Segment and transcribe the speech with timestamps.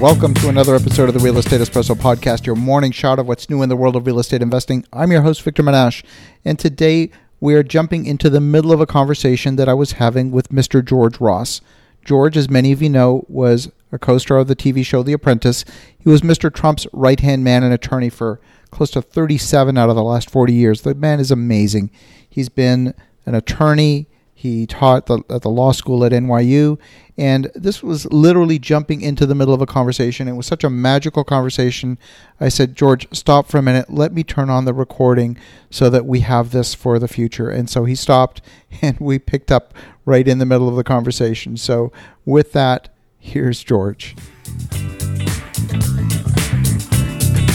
[0.00, 3.50] Welcome to another episode of the Real Estate Espresso Podcast, your morning shot of what's
[3.50, 4.86] new in the world of real estate investing.
[4.94, 6.02] I'm your host, Victor Menasce,
[6.42, 10.30] and today we are jumping into the middle of a conversation that I was having
[10.30, 10.82] with Mr.
[10.82, 11.60] George Ross.
[12.02, 15.12] George, as many of you know, was a co star of the TV show The
[15.12, 15.66] Apprentice.
[15.98, 16.50] He was Mr.
[16.50, 18.40] Trump's right hand man and attorney for
[18.70, 20.80] close to 37 out of the last 40 years.
[20.80, 21.90] The man is amazing.
[22.26, 22.94] He's been
[23.26, 24.06] an attorney,
[24.40, 26.78] he taught the, at the law school at NYU,
[27.18, 30.28] and this was literally jumping into the middle of a conversation.
[30.28, 31.98] It was such a magical conversation.
[32.40, 33.90] I said, George, stop for a minute.
[33.90, 35.36] Let me turn on the recording
[35.68, 37.50] so that we have this for the future.
[37.50, 38.40] And so he stopped,
[38.80, 39.74] and we picked up
[40.06, 41.58] right in the middle of the conversation.
[41.58, 41.92] So,
[42.24, 42.88] with that,
[43.18, 44.16] here's George.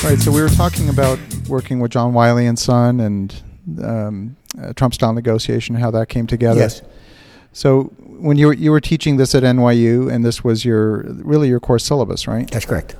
[0.03, 1.17] All right, so we were talking about
[1.49, 3.41] working with John Wiley and Son and
[3.81, 6.59] um, uh, Trump style negotiation, how that came together.
[6.59, 6.81] Yes.
[7.53, 11.47] So when you were, you were teaching this at NYU, and this was your really
[11.47, 12.49] your course syllabus, right?
[12.51, 12.95] That's correct.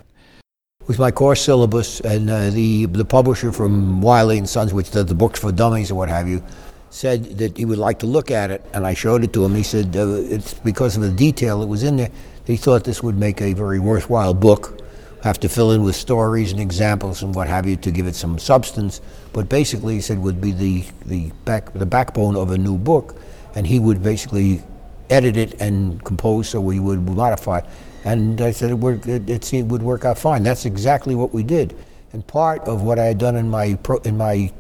[0.82, 4.92] It was my course syllabus, and uh, the the publisher from Wiley and Sons, which
[4.92, 6.44] does the books for dummies or what have you,
[6.90, 9.56] said that he would like to look at it, and I showed it to him.
[9.56, 12.12] He said uh, it's because of the detail that was in there.
[12.46, 14.80] He thought this would make a very worthwhile book.
[15.26, 18.14] Have to fill in with stories and examples and what have you to give it
[18.14, 19.02] some substance.
[19.34, 23.20] But basically, he said would be the the back the backbone of a new book,
[23.56, 24.62] and he would basically
[25.10, 27.62] edit it and compose so we would modify.
[28.04, 30.44] And I said it, worked, it, it, would work out fine.
[30.44, 31.76] That's exactly what we did.
[32.14, 34.52] And part of what I had done in my pro, in my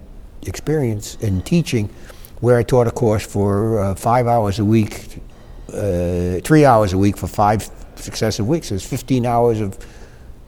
[0.48, 1.90] experience in teaching,
[2.40, 5.22] where I taught a course for uh, five hours a week,
[5.72, 8.72] uh, three hours a week for five successive weeks.
[8.72, 9.78] It was 15 hours of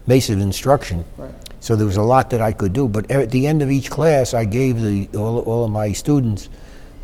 [0.07, 1.03] basic instruction.
[1.17, 1.31] Right.
[1.59, 2.87] So there was a lot that I could do.
[2.87, 6.49] But at the end of each class, I gave the, all, all of my students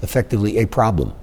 [0.01, 1.13] effectively a problem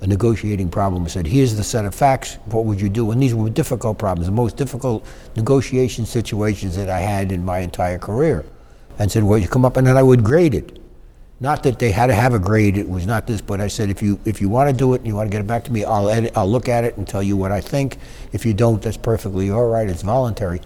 [0.00, 3.10] a negotiating problem and said, here's the set of facts, what would you do?
[3.10, 7.58] And these were difficult problems, the most difficult negotiation situations that I had in my
[7.58, 8.44] entire career.
[8.98, 10.78] And said, well, you come up, and then I would grade it.
[11.38, 13.88] Not that they had to have a grade, it was not this, but I said,
[13.88, 15.64] if you, if you want to do it and you want to get it back
[15.64, 17.98] to me, I'll, edit, I'll look at it and tell you what I think.
[18.32, 20.60] If you don't, that's perfectly all right, it's voluntary.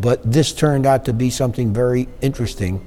[0.00, 2.86] But this turned out to be something very interesting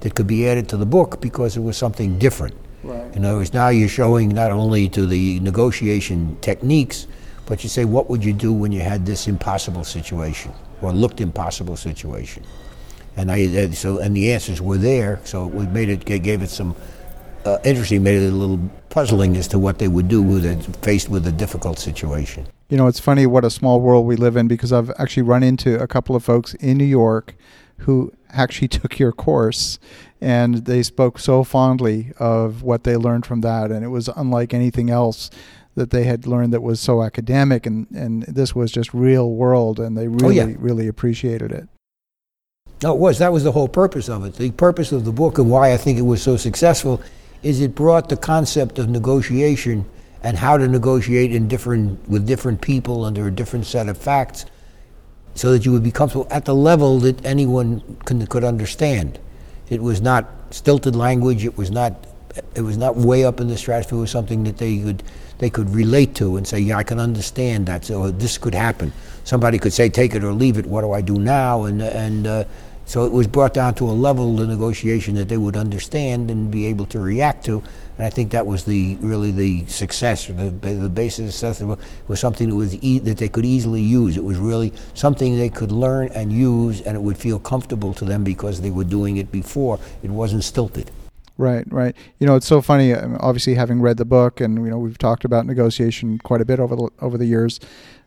[0.00, 2.54] that could be added to the book because it was something different.
[2.82, 3.14] Right.
[3.14, 7.06] In other words, now you're showing not only to the negotiation techniques,
[7.46, 11.20] but you say, what would you do when you had this impossible situation or looked
[11.20, 12.44] impossible situation?
[13.16, 16.74] And I so and the answers were there, so we made it gave it some
[17.44, 18.58] uh, interesting, made it a little
[18.88, 22.46] puzzling as to what they would do with it faced with a difficult situation.
[22.72, 25.42] You know, it's funny what a small world we live in because I've actually run
[25.42, 27.34] into a couple of folks in New York
[27.80, 29.78] who actually took your course
[30.22, 33.70] and they spoke so fondly of what they learned from that.
[33.70, 35.28] And it was unlike anything else
[35.74, 39.78] that they had learned that was so academic and, and this was just real world
[39.78, 40.54] and they oh, really oh, yeah.
[40.58, 41.68] really appreciated it.
[42.82, 43.18] No it was.
[43.18, 44.36] That was the whole purpose of it.
[44.36, 47.02] The purpose of the book and why i think it was so successful
[47.42, 49.84] is it brought the concept of negotiation
[50.22, 54.46] and how to negotiate in different with different people under a different set of facts
[55.34, 59.18] so that you would be comfortable at the level that anyone can, could understand.
[59.70, 61.44] It was not stilted language.
[61.44, 62.06] It was not.
[62.54, 63.98] It was not way up in the stratosphere.
[63.98, 65.02] It was something that they could
[65.38, 67.84] they could relate to and say, "Yeah, I can understand that.
[67.84, 68.92] So this could happen."
[69.24, 70.66] Somebody could say, "Take it or leave it.
[70.66, 72.44] What do I do now?" And and uh,
[72.84, 76.50] so it was brought down to a level of negotiation that they would understand and
[76.50, 77.62] be able to react to.
[77.98, 82.20] And I think that was the really the success, the, the basis of success was
[82.20, 84.16] something that was e- that they could easily use.
[84.16, 88.04] It was really something they could learn and use, and it would feel comfortable to
[88.04, 89.78] them because they were doing it before.
[90.02, 90.90] It wasn't stilted.
[91.38, 91.96] Right, right.
[92.18, 92.94] You know, it's so funny.
[92.94, 96.60] Obviously, having read the book, and you know, we've talked about negotiation quite a bit
[96.60, 97.60] over the over the years.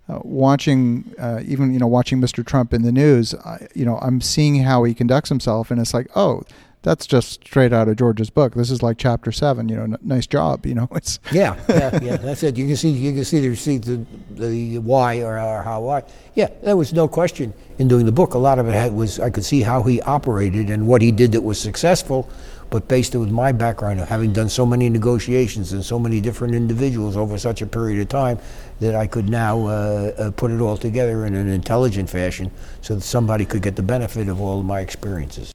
[0.08, 2.46] Uh, watching, uh, even you know, watching Mr.
[2.46, 5.96] Trump in the news, I, you know, I'm seeing how he conducts himself, and it's
[5.96, 6.44] like, oh,
[6.86, 8.54] that's just straight out of George's book.
[8.54, 9.68] This is like chapter seven.
[9.68, 10.68] You know, n- nice job.
[10.68, 12.18] You know, it's yeah, yeah, yeah.
[12.18, 12.58] That's it.
[12.58, 16.04] You can see, you can see the see the, the why or, or how why.
[16.36, 18.36] Yeah, there was no question in doing the book.
[18.36, 21.12] A lot of it had, was I could see how he operated and what he
[21.12, 22.30] did that was successful.
[22.70, 26.54] But based on my background of having done so many negotiations and so many different
[26.54, 28.40] individuals over such a period of time,
[28.80, 32.96] that I could now uh, uh, put it all together in an intelligent fashion, so
[32.96, 35.55] that somebody could get the benefit of all of my experiences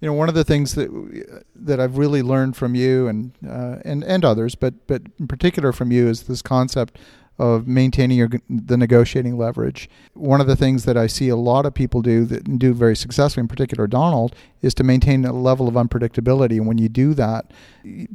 [0.00, 3.76] you know one of the things that that I've really learned from you and uh,
[3.84, 6.98] and and others, but but in particular from you is this concept
[7.38, 9.88] of maintaining your the negotiating leverage.
[10.14, 12.96] One of the things that I see a lot of people do that do very
[12.96, 16.56] successfully, in particular Donald, is to maintain a level of unpredictability.
[16.56, 17.52] And when you do that,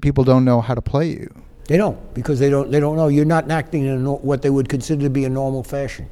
[0.02, 1.34] people don't know how to play you.
[1.68, 4.68] They don't because they don't they don't know you're not acting in what they would
[4.68, 6.10] consider to be a normal fashion.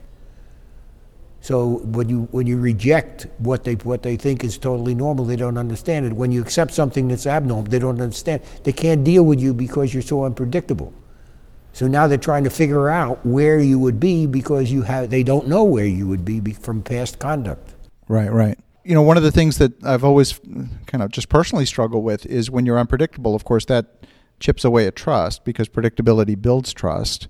[1.41, 5.35] So when you when you reject what they what they think is totally normal, they
[5.35, 6.13] don't understand it.
[6.13, 8.43] When you accept something that's abnormal, they don't understand.
[8.63, 10.93] They can't deal with you because you're so unpredictable.
[11.73, 15.23] So now they're trying to figure out where you would be because you have they
[15.23, 17.73] don't know where you would be from past conduct.
[18.07, 18.59] Right, right.
[18.83, 20.39] You know, one of the things that I've always
[20.85, 24.05] kind of just personally struggled with is when you're unpredictable, of course, that
[24.39, 27.27] chips away at trust because predictability builds trust.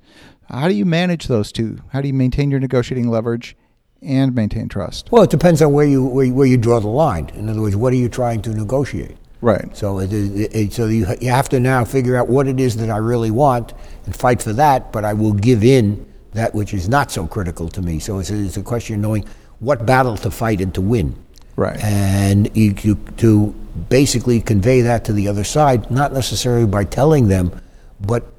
[0.49, 1.79] How do you manage those two?
[1.89, 3.55] How do you maintain your negotiating leverage
[4.01, 5.11] and maintain trust?
[5.11, 7.29] Well, it depends on where you where, you- where you draw the line.
[7.35, 9.17] In other words, what are you trying to negotiate?
[9.41, 9.75] Right.
[9.75, 12.75] So it, it, it, so you, you have to now figure out what it is
[12.77, 13.73] that I really want
[14.05, 17.67] and fight for that, but I will give in that which is not so critical
[17.69, 17.97] to me.
[17.97, 19.25] So it's a, it's a question of knowing
[19.59, 21.15] what battle to fight and to win.
[21.55, 21.77] Right.
[21.83, 23.47] And you, you, to
[23.89, 27.59] basically convey that to the other side, not necessarily by telling them,
[27.99, 28.31] but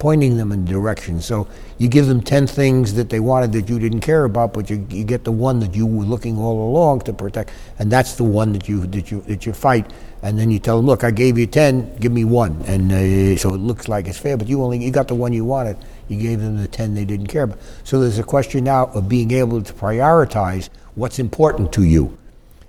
[0.00, 1.20] pointing them in direction.
[1.20, 1.46] So
[1.78, 4.84] you give them 10 things that they wanted that you didn't care about, but you,
[4.88, 8.24] you get the one that you were looking all along to protect, and that's the
[8.24, 9.92] one that you, that you, that you fight.
[10.22, 12.62] And then you tell them, look, I gave you 10, give me one.
[12.66, 15.32] And uh, so it looks like it's fair, but you only, you got the one
[15.32, 15.76] you wanted.
[16.08, 17.58] You gave them the 10 they didn't care about.
[17.84, 22.18] So there's a question now of being able to prioritize what's important to you.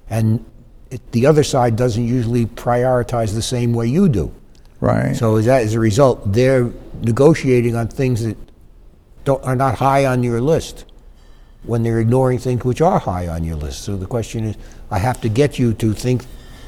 [0.09, 0.45] And
[0.91, 4.33] it, the other side doesn't usually prioritize the same way you do.
[4.81, 5.15] Right.
[5.15, 6.69] So as, that, as a result, they're
[7.01, 8.37] negotiating on things that
[9.23, 10.85] don't, are not high on your list
[11.63, 13.83] when they're ignoring things which are high on your list.
[13.83, 14.57] So the question is,
[14.89, 16.25] I have to get you to think,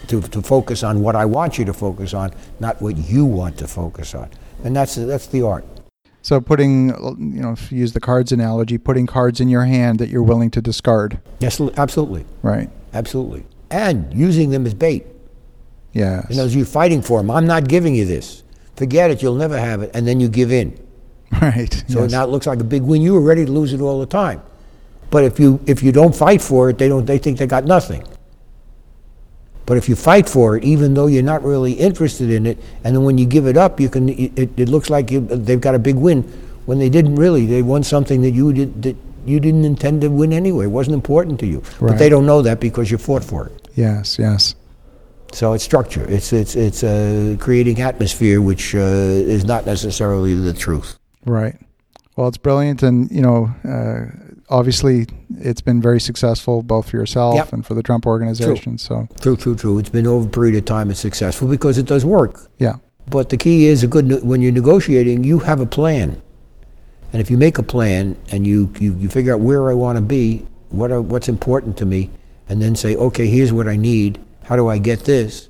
[0.08, 3.58] to, to focus on what I want you to focus on, not what you want
[3.58, 4.30] to focus on.
[4.64, 5.66] And that's, that's the art.
[6.22, 9.98] So putting, you know, if you use the cards analogy, putting cards in your hand
[10.00, 11.20] that you're willing to discard.
[11.40, 12.26] Yes, absolutely.
[12.44, 12.70] Right.
[12.94, 13.46] Absolutely.
[13.72, 15.08] And using them as bait.
[15.94, 16.26] Yes.
[16.30, 18.44] You know, as you're fighting for them, I'm not giving you this.
[18.76, 19.92] Forget it, you'll never have it.
[19.94, 20.80] And then you give in.
[21.42, 21.74] Right.
[21.88, 22.12] So yes.
[22.12, 23.02] now it looks like a big win.
[23.02, 24.44] You were ready to lose it all the time.
[25.10, 27.66] But if you if you don't fight for it, they don't they think they got
[27.66, 28.04] nothing.
[29.66, 32.96] But if you fight for it, even though you're not really interested in it, and
[32.96, 35.74] then when you give it up, you can it, it looks like you, they've got
[35.74, 36.22] a big win
[36.66, 37.48] when they didn't really.
[37.48, 40.66] They won something that you did that you didn't intend to win anyway.
[40.66, 41.64] It wasn't important to you.
[41.80, 43.68] But they don't know that because you fought for it.
[43.76, 44.20] yes.
[44.20, 44.56] Yes.
[45.34, 46.06] So it's structure.
[46.10, 50.98] It's it's it's uh, creating atmosphere, which uh, is not necessarily the truth.
[51.26, 51.56] Right.
[52.16, 54.06] Well, it's brilliant, and you know, uh,
[54.50, 55.08] obviously,
[55.40, 57.54] it's been very successful both for yourself Yep.
[57.54, 58.78] and for the Trump organization.
[58.78, 59.80] So, True, true, true.
[59.80, 60.92] It's been over a period of time.
[60.92, 62.48] It's successful because it does work.
[62.60, 62.76] yeah.
[63.10, 66.22] But the key is a good when you're negotiating, you have a plan,
[67.12, 69.98] and if you make a plan and you you, you figure out where I want
[69.98, 72.12] to be, what are, what's important to me,
[72.48, 74.20] and then say, okay, here's what I need.
[74.44, 75.50] How do I get this?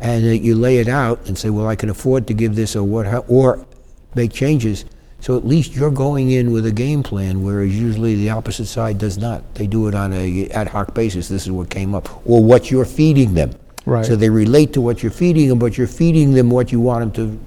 [0.00, 2.76] And uh, you lay it out and say, well, I can afford to give this
[2.76, 3.66] or what, how, or
[4.14, 4.84] make changes.
[5.20, 8.98] So at least you're going in with a game plan, whereas usually the opposite side
[8.98, 9.54] does not.
[9.54, 11.28] They do it on a ad hoc basis.
[11.28, 13.52] This is what came up, or what you're feeding them.
[13.86, 14.04] Right.
[14.04, 17.14] So they relate to what you're feeding them, but you're feeding them what you want
[17.14, 17.40] them to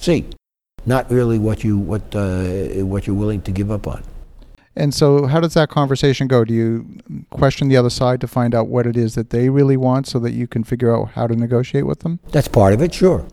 [0.00, 0.26] see,
[0.86, 4.02] not really what you what uh, what you're willing to give up on.
[4.78, 6.44] And so, how does that conversation go?
[6.44, 9.76] Do you question the other side to find out what it is that they really
[9.76, 12.20] want, so that you can figure out how to negotiate with them?
[12.30, 13.26] That's part of it, sure.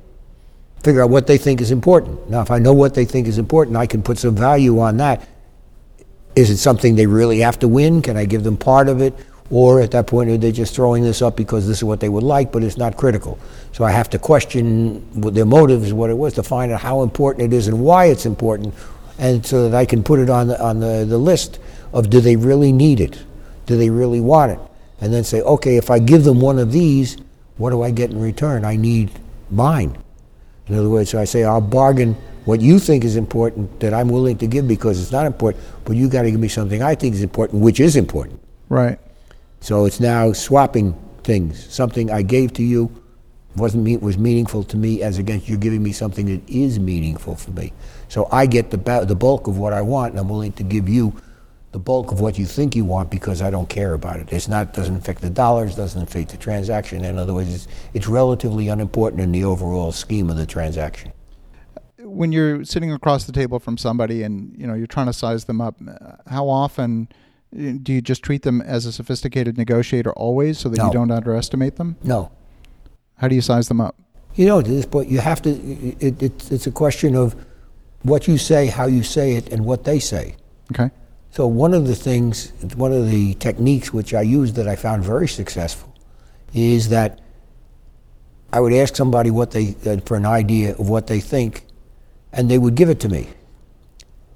[0.83, 2.30] Figure out what they think is important.
[2.31, 4.97] Now, if I know what they think is important, I can put some value on
[4.97, 5.27] that.
[6.36, 8.01] Is it something they really have to win?
[8.01, 9.13] Can I give them part of it?
[9.52, 12.09] Or at that point, are they just throwing this up because this is what they
[12.09, 13.37] would like, but it's not critical?
[13.71, 17.54] So I have to question their motives, what it was, to find out how important
[17.54, 18.73] it is and why it's important,
[19.18, 21.60] and so that I can put it on the, on the, the list
[21.94, 23.24] of do they really need it?
[23.66, 24.60] Do they really want it?
[25.02, 27.18] And then say, okay, if I give them one of these,
[27.57, 28.66] what do I get in return?
[28.66, 29.12] I need
[29.50, 29.98] mine.
[30.68, 34.10] In other words, so I say, I'll bargain what you think is important that I'm
[34.10, 36.95] willing to give because it's not important, but you got to give me something I
[36.95, 38.40] think is important, which is important.
[38.69, 39.00] Right.
[39.62, 40.94] So it's now swapping
[41.24, 41.74] things.
[41.74, 42.92] Something I gave to you
[43.56, 47.35] wasn't me, was meaningful to me as against you giving me something that is meaningful
[47.35, 47.74] for me.
[48.09, 50.64] So I get the ba- the bulk of what I want, and I'm willing to
[50.64, 51.14] give you
[51.71, 54.31] the bulk of what you think you want because I don't care about it.
[54.31, 57.04] It's not doesn't affect the dollars, doesn't affect the transaction.
[57.04, 61.12] In other words, it's, it's relatively unimportant in the overall scheme of the transaction.
[62.00, 65.45] When you're sitting across the table from somebody and you know you're trying to size
[65.45, 65.76] them up,
[66.28, 67.09] how often
[67.54, 70.85] uh, do you just treat them as a sophisticated negotiator always, so that No.
[70.88, 71.97] you don't underestimate them?
[72.04, 72.31] No,
[73.18, 73.95] How do you size them up?
[74.36, 75.50] You know at this, but you have to.
[76.00, 77.36] It, it, it's a question of
[78.04, 80.36] what you say, how you say it, and what they say.
[80.72, 80.92] Okay.
[81.31, 85.04] So one of the things, one of the techniques which I used that I found
[85.04, 85.94] very successful,
[86.54, 87.22] is that
[88.54, 91.66] I would ask somebody what they uh, for an idea of what they think,
[92.31, 93.30] and they would give it to me.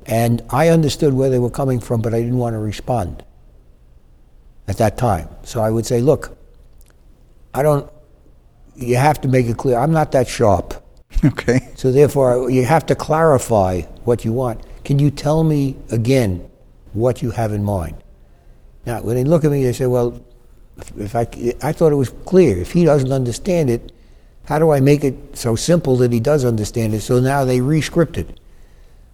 [0.05, 3.23] And I understood where they were coming from, but I didn't want to respond.
[4.69, 5.27] at that time.
[5.43, 6.37] So I would say, look,
[7.53, 7.91] I don't.
[8.79, 9.77] You have to make it clear.
[9.77, 10.73] I'm not that sharp.
[11.25, 11.69] Okay.
[11.75, 14.61] So therefore, you have to clarify what you want.
[14.85, 16.49] Can you tell me again
[16.93, 17.95] what you have in mind?
[18.85, 20.23] Now, when they look at me, they say, "Well,
[20.97, 21.27] if I,
[21.61, 22.57] I thought it was clear.
[22.57, 23.91] If he doesn't understand it,
[24.45, 27.59] how do I make it so simple that he does understand it?" So now they
[27.59, 28.39] re-script it.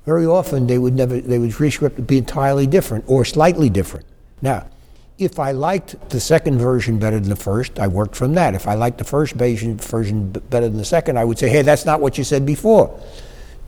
[0.05, 4.05] Very often, they would never they would re-script it be entirely different or slightly different.
[4.41, 4.67] Now,
[5.17, 8.53] if I liked the second version better than the first, I worked from that.
[8.53, 11.61] If I liked the first version, version better than the second, I would say, hey,
[11.61, 12.99] that's not what you said before.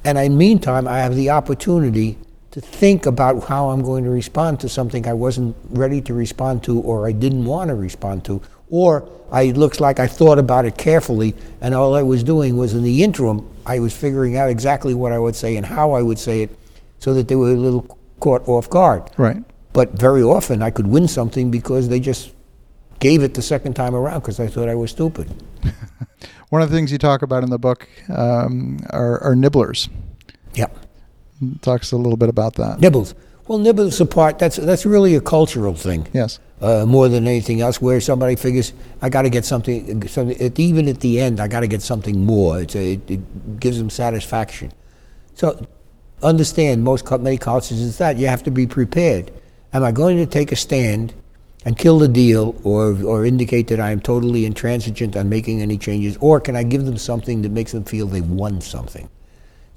[0.03, 2.17] And in the meantime, I have the opportunity
[2.51, 6.63] to think about how I'm going to respond to something I wasn't ready to respond
[6.63, 8.41] to or I didn't want to respond to.
[8.69, 12.57] Or I, it looks like I thought about it carefully, and all I was doing
[12.57, 15.93] was in the interim, I was figuring out exactly what I would say and how
[15.93, 16.49] I would say it
[16.99, 19.09] so that they were a little caught off guard.
[19.17, 19.43] Right.
[19.77, 22.33] But very often I could win something because they just
[22.99, 25.31] gave it the second time around because I thought I was stupid.
[26.49, 29.87] One of the things you talk about in the book um, are, are nibblers.
[30.55, 30.65] Yeah.
[31.61, 32.79] Talks a little bit about that.
[32.79, 33.13] Nibbles.
[33.47, 34.39] Well, nibbles apart.
[34.39, 36.07] That's that's really a cultural thing.
[36.11, 36.39] Yes.
[36.59, 40.41] Uh, more than anything else, where somebody figures I got to get something, something.
[40.41, 42.61] At, even at the end, I got to get something more.
[42.61, 44.71] It's a, it, it gives them satisfaction.
[45.35, 45.67] So,
[46.23, 49.31] understand most many cultures is that you have to be prepared.
[49.73, 51.13] Am I going to take a stand
[51.65, 55.77] and kill the deal or, or indicate that I am totally intransigent on making any
[55.77, 56.17] changes?
[56.21, 59.09] Or can I give them something that makes them feel they won something,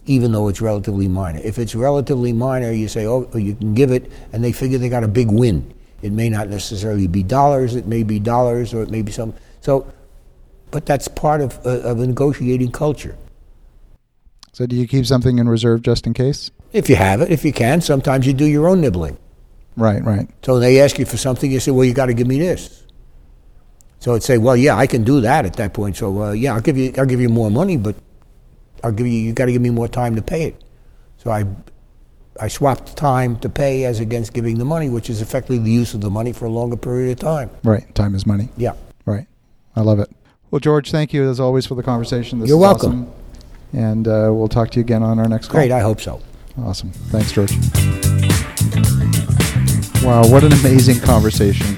[0.06, 1.40] even though it's relatively minor?
[1.42, 4.88] If it's relatively minor, you say, oh, you can give it, and they figure they
[4.88, 5.74] got a big win.
[6.02, 9.34] It may not necessarily be dollars, it may be dollars, or it may be some.
[9.60, 9.92] So,
[10.70, 13.16] but that's part of, uh, of a negotiating culture.
[14.52, 16.52] So do you keep something in reserve just in case?
[16.72, 19.18] If you have it, if you can, sometimes you do your own nibbling.
[19.80, 20.28] Right, right.
[20.44, 22.84] So they ask you for something, you say, well, you got to give me this.
[23.98, 25.96] So I'd say, well, yeah, I can do that at that point.
[25.96, 27.96] So uh, yeah, I'll give you, I'll give you more money, but
[28.84, 30.62] I'll give you, you got to give me more time to pay it.
[31.16, 31.44] So I,
[32.38, 35.94] I swapped time to pay as against giving the money, which is effectively the use
[35.94, 37.50] of the money for a longer period of time.
[37.64, 37.94] Right.
[37.94, 38.50] Time is money.
[38.56, 38.74] Yeah.
[39.06, 39.26] Right.
[39.76, 40.10] I love it.
[40.50, 42.40] Well, George, thank you as always for the conversation.
[42.40, 43.02] This You're is welcome.
[43.02, 43.14] awesome.
[43.72, 45.60] And uh, we'll talk to you again on our next call.
[45.60, 46.20] Great, I hope so.
[46.58, 46.90] Awesome.
[46.90, 47.52] Thanks, George.
[50.02, 51.76] Wow, what an amazing conversation.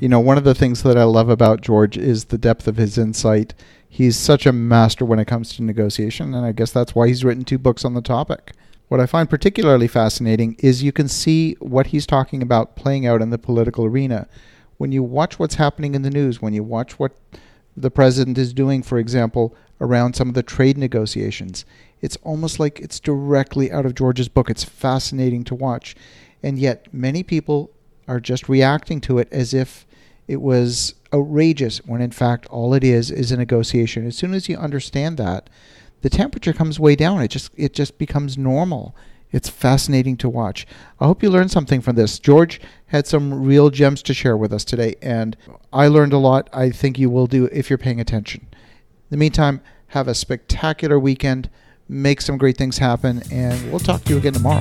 [0.00, 2.76] You know, one of the things that I love about George is the depth of
[2.76, 3.52] his insight.
[3.88, 7.24] He's such a master when it comes to negotiation, and I guess that's why he's
[7.24, 8.52] written two books on the topic.
[8.86, 13.20] What I find particularly fascinating is you can see what he's talking about playing out
[13.20, 14.28] in the political arena.
[14.76, 17.12] When you watch what's happening in the news, when you watch what
[17.76, 21.64] the president is doing, for example, around some of the trade negotiations,
[22.00, 24.48] it's almost like it's directly out of George's book.
[24.48, 25.96] It's fascinating to watch.
[26.44, 27.70] And yet, many people
[28.06, 29.86] are just reacting to it as if
[30.28, 34.06] it was outrageous, when in fact, all it is is a negotiation.
[34.06, 35.48] As soon as you understand that,
[36.02, 37.22] the temperature comes way down.
[37.22, 38.94] It just it just becomes normal.
[39.32, 40.66] It's fascinating to watch.
[41.00, 42.18] I hope you learned something from this.
[42.18, 45.38] George had some real gems to share with us today, and
[45.72, 46.50] I learned a lot.
[46.52, 48.46] I think you will do if you're paying attention.
[48.52, 51.48] In the meantime, have a spectacular weekend,
[51.88, 54.60] make some great things happen, and we'll talk to you again tomorrow.